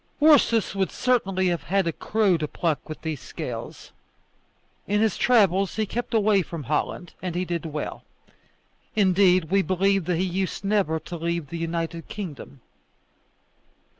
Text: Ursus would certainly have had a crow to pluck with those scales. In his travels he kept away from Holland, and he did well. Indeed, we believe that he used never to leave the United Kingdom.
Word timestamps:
Ursus 0.19 0.73
would 0.73 0.91
certainly 0.91 1.49
have 1.49 1.61
had 1.61 1.85
a 1.85 1.91
crow 1.93 2.35
to 2.35 2.47
pluck 2.47 2.89
with 2.89 2.99
those 3.03 3.19
scales. 3.19 3.91
In 4.87 4.99
his 4.99 5.15
travels 5.15 5.75
he 5.75 5.85
kept 5.85 6.15
away 6.15 6.41
from 6.41 6.63
Holland, 6.63 7.13
and 7.21 7.35
he 7.35 7.45
did 7.45 7.67
well. 7.67 8.03
Indeed, 8.95 9.51
we 9.51 9.61
believe 9.61 10.05
that 10.05 10.17
he 10.17 10.23
used 10.25 10.63
never 10.65 10.99
to 11.01 11.17
leave 11.17 11.49
the 11.51 11.57
United 11.59 12.07
Kingdom. 12.07 12.61